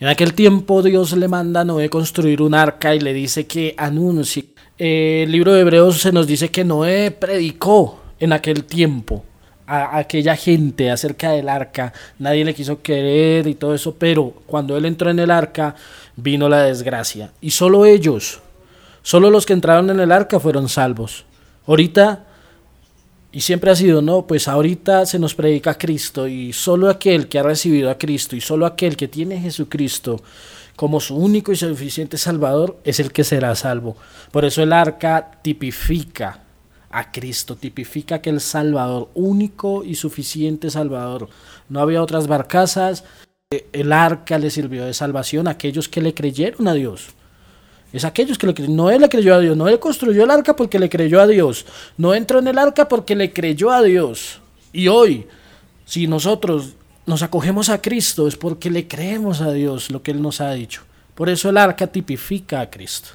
En 0.00 0.06
aquel 0.06 0.34
tiempo 0.34 0.80
Dios 0.82 1.12
le 1.16 1.26
manda 1.26 1.62
a 1.62 1.64
Noé 1.64 1.90
construir 1.90 2.40
un 2.40 2.54
arca 2.54 2.94
y 2.94 3.00
le 3.00 3.12
dice 3.12 3.48
que 3.48 3.74
anuncie. 3.76 4.44
Eh, 4.78 5.24
el 5.24 5.32
libro 5.32 5.52
de 5.52 5.62
Hebreos 5.62 6.00
se 6.00 6.12
nos 6.12 6.28
dice 6.28 6.50
que 6.50 6.64
Noé 6.64 7.10
predicó 7.10 7.98
en 8.20 8.32
aquel 8.32 8.62
tiempo 8.62 9.24
a, 9.66 9.98
aquella 9.98 10.36
gente 10.36 10.92
acerca 10.92 11.32
del 11.32 11.48
arca, 11.48 11.92
nadie 12.20 12.44
le 12.44 12.54
quiso 12.54 12.80
querer 12.80 13.48
y 13.48 13.56
todo 13.56 13.74
eso, 13.74 13.96
pero 13.98 14.34
cuando 14.46 14.76
él 14.76 14.84
entró 14.84 15.10
en 15.10 15.18
el 15.18 15.32
arca 15.32 15.74
vino 16.14 16.48
la 16.48 16.62
desgracia. 16.62 17.32
Y 17.40 17.50
solo 17.50 17.84
ellos, 17.84 18.40
solo 19.02 19.30
los 19.30 19.46
que 19.46 19.52
entraron 19.52 19.90
en 19.90 19.98
el 19.98 20.12
arca 20.12 20.38
fueron 20.38 20.68
salvos. 20.68 21.24
Ahorita, 21.66 22.24
y 23.30 23.40
siempre 23.42 23.70
ha 23.70 23.76
sido, 23.76 24.00
no, 24.00 24.26
pues 24.26 24.48
ahorita 24.48 25.04
se 25.04 25.18
nos 25.18 25.34
predica 25.34 25.72
a 25.72 25.78
Cristo 25.78 26.26
y 26.26 26.52
solo 26.52 26.88
aquel 26.88 27.28
que 27.28 27.38
ha 27.38 27.42
recibido 27.42 27.90
a 27.90 27.98
Cristo 27.98 28.36
y 28.36 28.40
solo 28.40 28.64
aquel 28.64 28.96
que 28.96 29.08
tiene 29.08 29.36
a 29.36 29.40
Jesucristo 29.40 30.22
como 30.76 31.00
su 31.00 31.16
único 31.16 31.50
y 31.50 31.56
suficiente 31.56 32.16
Salvador 32.16 32.78
es 32.84 33.00
el 33.00 33.10
que 33.12 33.24
será 33.24 33.54
salvo. 33.56 33.96
Por 34.30 34.44
eso 34.44 34.62
el 34.62 34.72
arca 34.72 35.40
tipifica 35.42 36.44
a 36.90 37.10
Cristo, 37.10 37.56
tipifica 37.56 38.14
aquel 38.14 38.40
Salvador, 38.40 39.10
único 39.14 39.84
y 39.84 39.96
suficiente 39.96 40.70
Salvador. 40.70 41.28
No 41.68 41.80
había 41.80 42.00
otras 42.00 42.28
barcazas, 42.28 43.04
el 43.72 43.92
arca 43.92 44.38
le 44.38 44.50
sirvió 44.50 44.84
de 44.84 44.94
salvación 44.94 45.48
a 45.48 45.52
aquellos 45.52 45.88
que 45.88 46.00
le 46.00 46.14
creyeron 46.14 46.68
a 46.68 46.74
Dios. 46.74 47.08
Es 47.92 48.04
aquellos 48.04 48.36
que 48.36 48.46
le 48.46 48.54
creyeron. 48.54 48.76
Noé 48.76 48.98
le 48.98 49.08
creyó 49.08 49.34
a 49.34 49.40
Dios. 49.40 49.56
Noé 49.56 49.78
construyó 49.80 50.24
el 50.24 50.30
arca 50.30 50.54
porque 50.54 50.78
le 50.78 50.88
creyó 50.88 51.20
a 51.20 51.26
Dios. 51.26 51.66
No 51.96 52.14
entró 52.14 52.38
en 52.38 52.48
el 52.48 52.58
arca 52.58 52.88
porque 52.88 53.16
le 53.16 53.32
creyó 53.32 53.70
a 53.70 53.82
Dios. 53.82 54.40
Y 54.72 54.88
hoy, 54.88 55.26
si 55.84 56.06
nosotros 56.06 56.74
nos 57.06 57.22
acogemos 57.22 57.70
a 57.70 57.80
Cristo, 57.80 58.28
es 58.28 58.36
porque 58.36 58.70
le 58.70 58.86
creemos 58.86 59.40
a 59.40 59.52
Dios 59.52 59.90
lo 59.90 60.02
que 60.02 60.10
Él 60.10 60.20
nos 60.20 60.40
ha 60.40 60.52
dicho. 60.52 60.82
Por 61.14 61.30
eso 61.30 61.48
el 61.48 61.56
arca 61.56 61.86
tipifica 61.86 62.60
a 62.60 62.70
Cristo. 62.70 63.10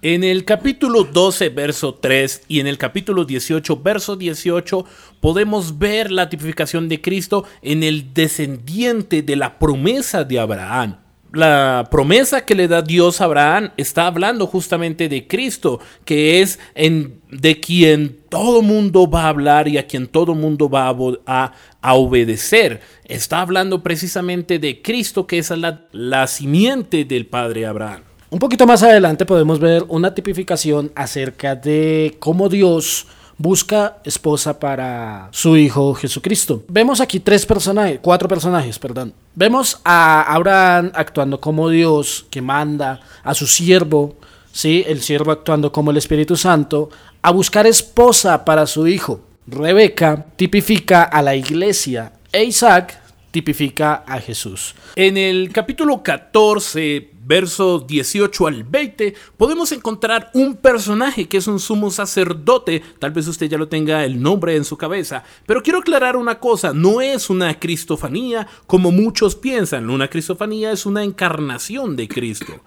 En 0.00 0.22
el 0.22 0.44
capítulo 0.44 1.04
12, 1.04 1.48
verso 1.48 1.94
3 1.94 2.42
y 2.46 2.60
en 2.60 2.66
el 2.66 2.76
capítulo 2.78 3.24
18, 3.24 3.80
verso 3.82 4.16
18, 4.16 4.84
podemos 5.18 5.78
ver 5.78 6.10
la 6.10 6.28
tipificación 6.28 6.90
de 6.90 7.00
Cristo 7.00 7.44
en 7.62 7.82
el 7.82 8.12
descendiente 8.12 9.22
de 9.22 9.34
la 9.34 9.58
promesa 9.58 10.22
de 10.22 10.38
Abraham. 10.38 11.03
La 11.34 11.88
promesa 11.90 12.44
que 12.44 12.54
le 12.54 12.68
da 12.68 12.80
Dios 12.80 13.20
a 13.20 13.24
Abraham 13.24 13.70
está 13.76 14.06
hablando 14.06 14.46
justamente 14.46 15.08
de 15.08 15.26
Cristo, 15.26 15.80
que 16.04 16.40
es 16.40 16.60
en, 16.74 17.20
de 17.30 17.58
quien 17.58 18.20
todo 18.28 18.62
mundo 18.62 19.10
va 19.10 19.24
a 19.24 19.28
hablar 19.30 19.66
y 19.66 19.76
a 19.76 19.86
quien 19.86 20.06
todo 20.06 20.34
mundo 20.34 20.68
va 20.70 20.94
a, 21.26 21.52
obedecer. 21.94 22.80
Está 23.04 23.40
hablando 23.40 23.82
precisamente 23.82 24.58
de 24.58 24.80
Cristo, 24.80 25.26
que 25.26 25.38
es 25.38 25.50
la, 25.50 25.82
la 25.92 26.26
simiente 26.26 27.04
del 27.04 27.26
padre 27.26 27.66
Abraham. 27.66 28.02
Un 28.30 28.38
poquito 28.38 28.66
más 28.66 28.82
adelante 28.82 29.26
podemos 29.26 29.58
ver 29.58 29.84
una 29.88 30.14
tipificación 30.14 30.92
acerca 30.94 31.56
de 31.56 32.16
cómo 32.20 32.48
Dios 32.48 33.06
busca 33.36 33.98
esposa 34.04 34.58
para 34.58 35.28
su 35.32 35.56
hijo 35.56 35.94
Jesucristo. 35.94 36.62
Vemos 36.68 37.00
aquí 37.00 37.20
tres 37.20 37.46
personajes, 37.46 37.98
cuatro 38.02 38.28
personajes, 38.28 38.78
perdón. 38.78 39.14
Vemos 39.34 39.80
a 39.84 40.22
Abraham 40.22 40.92
actuando 40.94 41.40
como 41.40 41.68
Dios 41.68 42.26
que 42.30 42.42
manda 42.42 43.00
a 43.22 43.34
su 43.34 43.46
siervo, 43.46 44.16
¿sí? 44.52 44.84
el 44.86 45.00
siervo 45.02 45.32
actuando 45.32 45.72
como 45.72 45.90
el 45.90 45.96
Espíritu 45.96 46.36
Santo, 46.36 46.90
a 47.22 47.30
buscar 47.30 47.66
esposa 47.66 48.44
para 48.44 48.66
su 48.66 48.86
hijo. 48.86 49.20
Rebeca 49.46 50.26
tipifica 50.36 51.02
a 51.02 51.20
la 51.20 51.34
iglesia 51.34 52.12
e 52.32 52.44
Isaac 52.44 53.00
tipifica 53.30 54.04
a 54.06 54.20
Jesús. 54.20 54.74
En 54.94 55.16
el 55.16 55.50
capítulo 55.52 56.02
14, 56.02 57.10
versos 57.26 57.86
18 57.86 58.46
al 58.46 58.64
20, 58.64 59.14
podemos 59.36 59.72
encontrar 59.72 60.30
un 60.34 60.56
personaje 60.56 61.28
que 61.28 61.38
es 61.38 61.46
un 61.46 61.58
sumo 61.58 61.90
sacerdote. 61.90 62.82
Tal 62.98 63.12
vez 63.12 63.26
usted 63.26 63.48
ya 63.48 63.58
lo 63.58 63.68
tenga 63.68 64.04
el 64.04 64.20
nombre 64.20 64.56
en 64.56 64.64
su 64.64 64.76
cabeza. 64.76 65.24
Pero 65.46 65.62
quiero 65.62 65.78
aclarar 65.80 66.16
una 66.16 66.38
cosa, 66.38 66.72
no 66.72 67.00
es 67.00 67.30
una 67.30 67.58
cristofanía 67.58 68.46
como 68.66 68.90
muchos 68.90 69.34
piensan. 69.34 69.90
Una 69.90 70.08
cristofanía 70.08 70.72
es 70.72 70.86
una 70.86 71.02
encarnación 71.02 71.96
de 71.96 72.08
Cristo. 72.08 72.60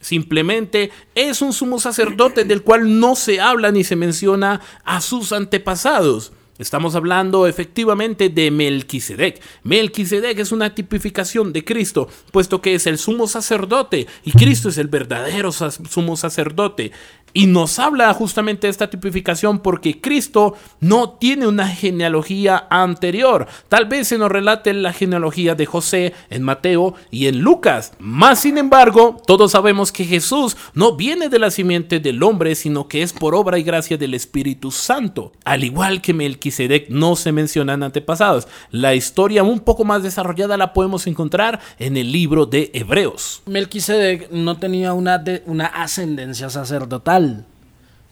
Simplemente 0.00 0.90
es 1.14 1.42
un 1.42 1.52
sumo 1.52 1.78
sacerdote 1.78 2.44
del 2.44 2.62
cual 2.62 2.98
no 2.98 3.14
se 3.14 3.40
habla 3.40 3.70
ni 3.70 3.84
se 3.84 3.96
menciona 3.96 4.60
a 4.84 5.00
sus 5.00 5.32
antepasados. 5.32 6.32
Estamos 6.60 6.94
hablando 6.94 7.46
efectivamente 7.46 8.28
de 8.28 8.50
Melquisedec. 8.50 9.40
Melquisedec 9.62 10.38
es 10.40 10.52
una 10.52 10.74
tipificación 10.74 11.54
de 11.54 11.64
Cristo, 11.64 12.06
puesto 12.32 12.60
que 12.60 12.74
es 12.74 12.86
el 12.86 12.98
sumo 12.98 13.26
sacerdote 13.26 14.06
y 14.24 14.32
Cristo 14.32 14.68
es 14.68 14.76
el 14.76 14.88
verdadero 14.88 15.52
sumo 15.52 16.18
sacerdote. 16.18 16.92
Y 17.32 17.46
nos 17.46 17.78
habla 17.78 18.12
justamente 18.12 18.66
de 18.66 18.72
esta 18.72 18.90
tipificación 18.90 19.60
porque 19.60 20.00
Cristo 20.00 20.56
no 20.80 21.10
tiene 21.10 21.46
una 21.46 21.68
genealogía 21.68 22.66
anterior. 22.70 23.46
Tal 23.68 23.86
vez 23.86 24.08
se 24.08 24.18
nos 24.18 24.32
relate 24.32 24.74
la 24.74 24.92
genealogía 24.92 25.54
de 25.54 25.64
José 25.64 26.12
en 26.28 26.42
Mateo 26.42 26.94
y 27.12 27.28
en 27.28 27.38
Lucas. 27.38 27.92
Más 28.00 28.40
sin 28.40 28.58
embargo, 28.58 29.22
todos 29.26 29.52
sabemos 29.52 29.92
que 29.92 30.04
Jesús 30.04 30.56
no 30.74 30.96
viene 30.96 31.28
de 31.28 31.38
la 31.38 31.52
simiente 31.52 32.00
del 32.00 32.20
hombre, 32.24 32.56
sino 32.56 32.88
que 32.88 33.02
es 33.02 33.12
por 33.12 33.36
obra 33.36 33.60
y 33.60 33.62
gracia 33.62 33.96
del 33.96 34.14
Espíritu 34.14 34.72
Santo. 34.72 35.30
Al 35.44 35.62
igual 35.62 36.02
que 36.02 36.12
Melquisedec 36.12 36.49
no 36.88 37.16
se 37.16 37.32
mencionan 37.32 37.82
antepasados. 37.82 38.48
La 38.70 38.94
historia 38.94 39.42
un 39.42 39.60
poco 39.60 39.84
más 39.84 40.02
desarrollada 40.02 40.56
la 40.56 40.72
podemos 40.72 41.06
encontrar 41.06 41.60
en 41.78 41.96
el 41.96 42.12
libro 42.12 42.46
de 42.46 42.70
Hebreos. 42.74 43.42
Melquisedec 43.46 44.30
no 44.30 44.58
tenía 44.58 44.92
una, 44.92 45.22
una 45.46 45.66
ascendencia 45.66 46.50
sacerdotal 46.50 47.46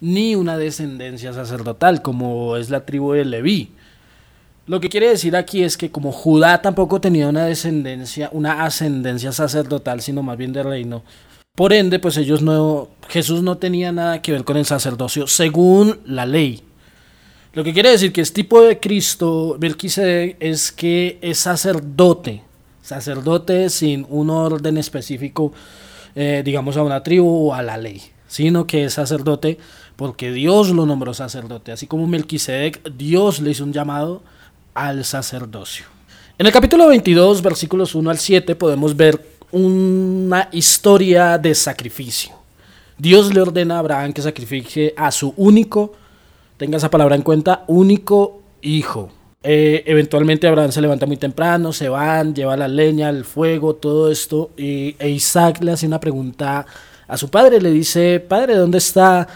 ni 0.01 0.37
una 0.37 0.57
descendencia 0.57 1.33
sacerdotal, 1.33 2.03
como 2.03 2.57
es 2.57 2.71
la 2.71 2.87
tribu 2.87 3.13
de 3.13 3.25
Leví. 3.25 3.73
Lo 4.67 4.81
que 4.81 4.91
quiere 4.91 5.09
decir 5.09 5.35
aquí 5.35 5.63
es 5.63 5.77
que 5.77 5.91
como 5.91 6.13
Judá 6.13 6.61
tampoco 6.61 7.01
tenía 7.01 7.29
una 7.29 7.47
descendencia, 7.47 8.29
una 8.33 8.65
ascendencia 8.65 9.33
sacerdotal, 9.33 10.03
sino 10.03 10.23
más 10.23 10.37
bien 10.37 10.53
de 10.53 10.63
reino, 10.63 11.03
por 11.55 11.73
ende, 11.73 11.99
pues 11.99 12.17
ellos 12.17 12.41
no, 12.41 12.89
Jesús 13.09 13.43
no 13.43 13.59
tenía 13.59 13.91
nada 13.91 14.23
que 14.23 14.31
ver 14.31 14.45
con 14.45 14.57
el 14.57 14.65
sacerdocio 14.65 15.27
según 15.27 15.99
la 16.05 16.25
ley. 16.25 16.63
Lo 17.59 17.65
que 17.65 17.73
quiere 17.73 17.91
decir 17.91 18.13
que 18.13 18.21
este 18.21 18.43
tipo 18.43 18.63
de 18.63 18.79
Cristo, 18.79 19.57
Melquisedec, 19.59 20.37
es 20.39 20.71
que 20.71 21.19
es 21.21 21.39
sacerdote, 21.39 22.41
sacerdote 22.83 23.69
sin 23.69 24.07
un 24.11 24.31
orden 24.31 24.79
específico, 24.79 25.53
eh, 26.15 26.43
digamos, 26.45 26.77
a 26.77 26.85
una 26.85 27.03
tribu 27.03 27.49
o 27.49 27.55
a 27.55 27.61
la 27.63 27.77
ley 27.77 28.01
sino 28.29 28.65
que 28.65 28.85
es 28.85 28.93
sacerdote 28.93 29.59
porque 29.97 30.31
Dios 30.31 30.71
lo 30.71 30.87
nombró 30.87 31.15
sacerdote. 31.15 31.73
Así 31.73 31.89
como 31.89 32.07
Melquisedec, 32.07 32.93
Dios 32.97 33.41
le 33.41 33.51
hizo 33.51 33.65
un 33.65 33.73
llamado 33.73 34.23
al 34.75 35.05
sacerdocio. 35.05 35.87
En 36.39 36.47
el 36.47 36.53
capítulo 36.53 36.87
22, 36.87 37.43
versículos 37.43 37.97
1 37.97 38.09
al 38.09 38.19
7, 38.19 38.55
podemos 38.55 38.97
ver 38.97 39.21
una 39.51 40.49
historia 40.53 41.39
de 41.39 41.57
sacrificio. 41.57 42.37
Dios 42.97 43.35
le 43.35 43.41
ordena 43.41 43.75
a 43.75 43.79
Abraham 43.81 44.13
que 44.13 44.23
sacrifique 44.23 44.95
a 44.97 45.11
su 45.11 45.35
único, 45.37 45.97
tenga 46.59 46.77
esa 46.77 46.91
palabra 46.91 47.15
en 47.15 47.23
cuenta, 47.23 47.65
único 47.69 48.43
hijo. 48.61 49.11
Eh, 49.43 49.85
eventualmente 49.87 50.47
Abraham 50.47 50.73
se 50.73 50.81
levanta 50.81 51.07
muy 51.07 51.17
temprano, 51.17 51.73
se 51.73 51.89
van, 51.89 52.35
lleva 52.35 52.57
la 52.57 52.69
leña, 52.69 53.09
el 53.09 53.25
fuego, 53.25 53.77
todo 53.77 54.11
esto. 54.11 54.51
Y, 54.57 54.97
e 54.99 55.09
Isaac 55.09 55.63
le 55.63 55.73
hace 55.73 55.87
una 55.87 56.01
pregunta 56.01 56.67
a 57.07 57.17
su 57.17 57.31
padre, 57.31 57.61
le 57.61 57.71
dice, 57.71 58.21
padre, 58.21 58.57
¿dónde 58.57 58.79
está? 58.79 59.27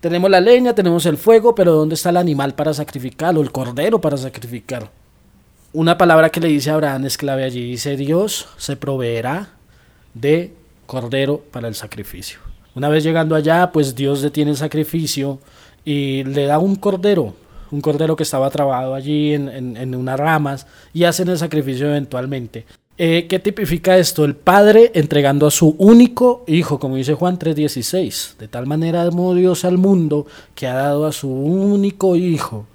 Tenemos 0.00 0.30
la 0.30 0.40
leña, 0.40 0.74
tenemos 0.74 1.04
el 1.06 1.16
fuego, 1.16 1.54
pero 1.54 1.72
¿dónde 1.72 1.94
está 1.94 2.10
el 2.10 2.18
animal 2.18 2.54
para 2.54 2.72
sacrificar 2.72 3.36
o 3.36 3.40
el 3.40 3.50
cordero 3.50 4.00
para 4.00 4.16
sacrificar? 4.16 4.90
Una 5.72 5.96
palabra 5.96 6.30
que 6.30 6.40
le 6.40 6.48
dice 6.48 6.70
Abraham 6.70 7.06
es 7.06 7.16
clave 7.16 7.44
allí, 7.44 7.70
dice 7.70 7.96
Dios 7.96 8.48
se 8.56 8.76
proveerá 8.76 9.50
de 10.14 10.52
cordero 10.86 11.42
para 11.50 11.68
el 11.68 11.74
sacrificio. 11.74 12.40
Una 12.74 12.88
vez 12.88 13.04
llegando 13.04 13.34
allá, 13.34 13.70
pues 13.72 13.94
Dios 13.94 14.22
detiene 14.22 14.52
el 14.52 14.56
sacrificio 14.56 15.38
y 15.84 16.24
le 16.24 16.46
da 16.46 16.58
un 16.58 16.76
cordero, 16.76 17.34
un 17.70 17.80
cordero 17.80 18.16
que 18.16 18.22
estaba 18.22 18.50
trabado 18.50 18.94
allí 18.94 19.34
en, 19.34 19.76
en, 19.76 19.94
unas 19.94 20.18
ramas 20.18 20.66
y 20.92 21.04
hacen 21.04 21.28
el 21.28 21.38
sacrificio 21.38 21.88
eventualmente. 21.88 22.66
Eh, 22.98 23.26
¿Qué 23.28 23.38
tipifica 23.38 23.96
esto? 23.96 24.24
El 24.24 24.36
padre 24.36 24.90
entregando 24.94 25.46
a 25.46 25.50
su 25.50 25.74
único 25.78 26.44
hijo, 26.46 26.78
como 26.78 26.96
dice 26.96 27.14
Juan 27.14 27.38
3:16. 27.38 28.36
De 28.36 28.48
tal 28.48 28.66
manera 28.66 29.02
amó 29.02 29.34
Dios 29.34 29.64
al 29.64 29.78
mundo 29.78 30.26
que 30.54 30.66
ha 30.66 30.74
dado 30.74 31.06
a 31.06 31.12
su 31.12 31.30
único 31.30 32.16
hijo 32.16 32.66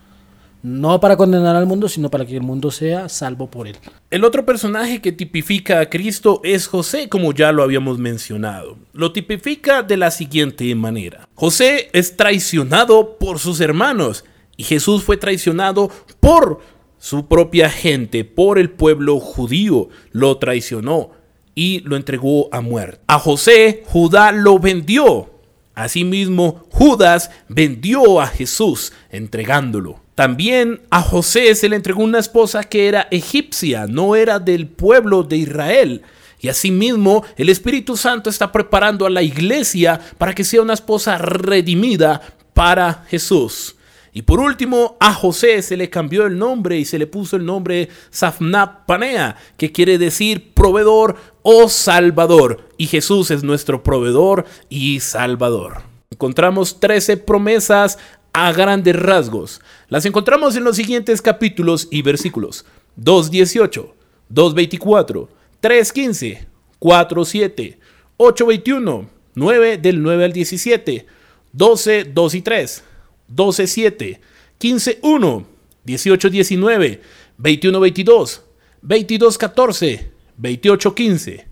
no 0.66 1.00
para 1.00 1.16
condenar 1.16 1.56
al 1.56 1.68
mundo, 1.68 1.88
sino 1.88 2.10
para 2.10 2.26
que 2.26 2.36
el 2.36 2.42
mundo 2.42 2.72
sea 2.72 3.08
salvo 3.08 3.52
por 3.52 3.68
él. 3.68 3.78
El 4.10 4.24
otro 4.24 4.48
personaje 4.48 5.00
que 5.00 5.12
tipifica 5.12 5.80
a 5.80 5.90
Cristo 5.92 6.42
es 6.44 6.66
José, 6.66 7.08
como 7.08 7.34
ya 7.34 7.52
lo 7.52 7.62
habíamos 7.62 8.00
mencionado. 8.00 8.80
Lo 8.92 9.12
tipifica 9.12 9.84
de 9.84 9.96
la 9.96 10.10
siguiente 10.10 10.74
manera. 10.74 11.30
José 11.36 11.90
es 11.94 12.18
traicionado 12.18 13.20
por 13.20 13.38
sus 13.38 13.62
hermanos 13.62 14.26
y 14.58 14.64
Jesús 14.64 15.04
fue 15.04 15.18
traicionado 15.18 15.92
por 16.20 16.60
su 16.98 17.28
propia 17.28 17.70
gente, 17.70 18.26
por 18.26 18.58
el 18.58 18.72
pueblo 18.72 19.20
judío. 19.20 19.90
Lo 20.12 20.40
traicionó 20.40 21.12
y 21.54 21.82
lo 21.82 21.96
entregó 21.96 22.50
a 22.52 22.62
muerte. 22.62 23.02
A 23.06 23.20
José, 23.20 23.84
Judá 23.86 24.32
lo 24.32 24.58
vendió. 24.58 25.30
Asimismo, 25.76 26.66
Judas 26.72 27.30
vendió 27.50 28.20
a 28.20 28.26
Jesús 28.26 28.94
entregándolo. 29.12 30.05
También 30.16 30.82
a 30.90 31.02
José 31.02 31.54
se 31.56 31.68
le 31.68 31.76
entregó 31.76 32.02
una 32.02 32.20
esposa 32.20 32.64
que 32.64 32.88
era 32.88 33.08
egipcia, 33.12 33.86
no 33.86 34.16
era 34.16 34.40
del 34.40 34.68
pueblo 34.68 35.24
de 35.24 35.36
Israel. 35.38 36.02
Y 36.40 36.48
asimismo, 36.48 37.26
el 37.36 37.50
Espíritu 37.50 37.98
Santo 37.98 38.30
está 38.30 38.52
preparando 38.52 39.06
a 39.06 39.10
la 39.10 39.22
iglesia 39.22 40.00
para 40.18 40.34
que 40.34 40.46
sea 40.46 40.62
una 40.62 40.74
esposa 40.74 41.18
redimida 41.18 42.22
para 42.54 43.06
Jesús. 43.10 43.76
Y 44.14 44.22
por 44.22 44.40
último, 44.40 44.96
a 45.02 45.14
José 45.14 45.62
se 45.62 45.76
le 45.76 45.90
cambió 45.90 46.26
el 46.26 46.38
nombre 46.40 46.78
y 46.78 46.86
se 46.86 46.98
le 46.98 47.08
puso 47.08 47.36
el 47.36 47.46
nombre 47.46 47.90
Safnap 48.12 48.86
Panea, 48.86 49.36
que 49.58 49.74
quiere 49.74 49.98
decir 49.98 50.54
proveedor 50.54 51.18
o 51.42 51.68
salvador. 51.68 52.70
Y 52.78 52.88
Jesús 52.88 53.32
es 53.32 53.44
nuestro 53.44 53.84
proveedor 53.84 54.46
y 54.70 55.02
salvador. 55.02 55.82
Encontramos 56.12 56.80
13 56.80 57.18
promesas 57.18 58.00
a 58.36 58.52
grandes 58.52 58.94
rasgos. 58.98 59.62
Las 59.88 60.06
encontramos 60.06 60.58
en 60.58 60.66
los 60.66 60.76
siguientes 60.76 61.22
capítulos 61.22 61.88
y 61.90 62.02
versículos. 62.02 62.66
2.18, 63.00 63.92
2.24, 64.30 65.30
3.15, 65.62 66.46
4.7, 66.82 67.78
8.21, 68.18 69.08
9 69.36 69.78
del 69.78 70.04
9 70.04 70.26
al 70.26 70.34
17, 70.34 71.06
12, 71.54 72.04
2 72.14 72.36
y 72.36 72.42
3, 72.42 72.84
12, 73.30 73.68
7, 73.68 74.22
15, 74.58 75.00
1, 75.02 75.48
18, 75.86 76.30
19, 76.30 77.02
21, 77.38 77.80
22, 77.80 78.44
22, 78.82 79.38
14, 79.38 80.12
28, 80.36 80.94
15. 80.94 81.48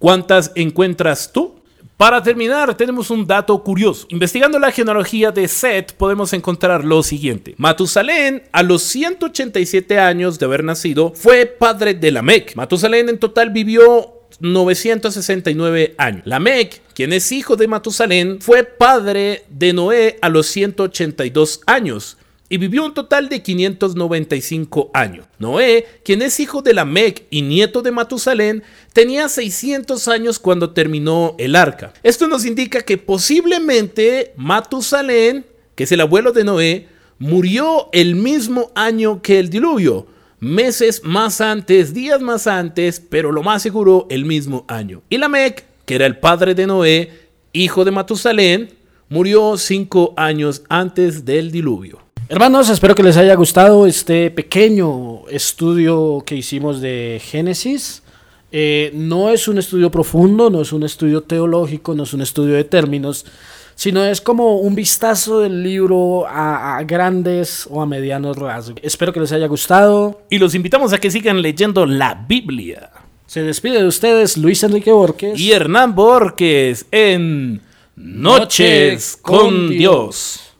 ¿Cuántas 0.00 0.50
encuentras 0.56 1.32
tú? 1.32 1.53
Para 1.96 2.20
terminar, 2.20 2.76
tenemos 2.76 3.08
un 3.10 3.24
dato 3.24 3.62
curioso. 3.62 4.06
Investigando 4.10 4.58
la 4.58 4.72
genealogía 4.72 5.30
de 5.30 5.46
Seth, 5.46 5.92
podemos 5.92 6.32
encontrar 6.32 6.84
lo 6.84 7.04
siguiente. 7.04 7.54
Matusalén, 7.56 8.42
a 8.50 8.64
los 8.64 8.82
187 8.82 10.00
años 10.00 10.40
de 10.40 10.46
haber 10.46 10.64
nacido, 10.64 11.12
fue 11.14 11.46
padre 11.46 11.94
de 11.94 12.10
Lamec. 12.10 12.56
Matusalén 12.56 13.08
en 13.08 13.18
total 13.18 13.50
vivió 13.50 14.22
969 14.40 15.94
años. 15.96 16.22
Lamec, 16.24 16.82
quien 16.94 17.12
es 17.12 17.30
hijo 17.30 17.54
de 17.54 17.68
Matusalén, 17.68 18.40
fue 18.40 18.64
padre 18.64 19.44
de 19.48 19.72
Noé 19.72 20.18
a 20.20 20.28
los 20.30 20.48
182 20.48 21.60
años 21.66 22.16
y 22.48 22.58
vivió 22.58 22.84
un 22.84 22.94
total 22.94 23.28
de 23.28 23.42
595 23.42 24.90
años. 24.92 25.26
Noé, 25.38 25.86
quien 26.04 26.22
es 26.22 26.38
hijo 26.40 26.62
de 26.62 26.74
Lamec 26.74 27.24
y 27.30 27.42
nieto 27.42 27.82
de 27.82 27.90
Matusalén, 27.90 28.62
tenía 28.92 29.28
600 29.28 30.08
años 30.08 30.38
cuando 30.38 30.70
terminó 30.70 31.34
el 31.38 31.56
arca. 31.56 31.92
Esto 32.02 32.28
nos 32.28 32.44
indica 32.44 32.82
que 32.82 32.98
posiblemente 32.98 34.32
Matusalén, 34.36 35.46
que 35.74 35.84
es 35.84 35.92
el 35.92 36.00
abuelo 36.00 36.32
de 36.32 36.44
Noé, 36.44 36.88
murió 37.18 37.88
el 37.92 38.14
mismo 38.14 38.70
año 38.74 39.22
que 39.22 39.38
el 39.38 39.48
diluvio, 39.48 40.06
meses 40.38 41.02
más 41.02 41.40
antes, 41.40 41.94
días 41.94 42.20
más 42.20 42.46
antes, 42.46 43.00
pero 43.00 43.32
lo 43.32 43.42
más 43.42 43.62
seguro 43.62 44.06
el 44.10 44.26
mismo 44.26 44.66
año. 44.68 45.02
Y 45.08 45.16
Lamec, 45.16 45.64
que 45.86 45.94
era 45.94 46.06
el 46.06 46.18
padre 46.18 46.54
de 46.54 46.66
Noé, 46.66 47.10
hijo 47.52 47.84
de 47.84 47.90
Matusalén, 47.90 48.68
murió 49.08 49.56
cinco 49.56 50.12
años 50.16 50.62
antes 50.68 51.24
del 51.24 51.50
diluvio. 51.50 52.03
Hermanos, 52.26 52.70
espero 52.70 52.94
que 52.94 53.02
les 53.02 53.18
haya 53.18 53.34
gustado 53.34 53.86
este 53.86 54.30
pequeño 54.30 55.28
estudio 55.28 56.22
que 56.24 56.34
hicimos 56.34 56.80
de 56.80 57.20
Génesis. 57.22 58.02
Eh, 58.50 58.92
no 58.94 59.28
es 59.28 59.46
un 59.46 59.58
estudio 59.58 59.90
profundo, 59.90 60.48
no 60.48 60.62
es 60.62 60.72
un 60.72 60.84
estudio 60.84 61.22
teológico, 61.22 61.94
no 61.94 62.04
es 62.04 62.14
un 62.14 62.22
estudio 62.22 62.54
de 62.54 62.64
términos, 62.64 63.26
sino 63.74 64.02
es 64.02 64.22
como 64.22 64.56
un 64.56 64.74
vistazo 64.74 65.40
del 65.40 65.62
libro 65.62 66.26
a, 66.26 66.78
a, 66.78 66.82
grandes 66.84 67.68
o 67.70 67.82
a 67.82 67.86
medianos 67.86 68.38
rasgos. 68.38 68.80
Espero 68.82 69.12
que 69.12 69.20
les 69.20 69.32
haya 69.32 69.46
gustado. 69.46 70.22
Y 70.30 70.38
los 70.38 70.54
invitamos 70.54 70.94
a 70.94 70.98
que 70.98 71.10
sigan 71.10 71.42
leyendo 71.42 71.84
la 71.84 72.14
Biblia. 72.26 72.90
Se 73.26 73.42
despide 73.42 73.80
de 73.80 73.86
ustedes 73.86 74.38
Luis 74.38 74.62
Enrique 74.62 74.92
Borges 74.92 75.38
y 75.38 75.52
Hernán 75.52 75.94
Borges 75.94 76.86
en 76.90 77.60
Noches, 77.96 79.18
con, 79.20 79.68
Dios. 79.68 80.53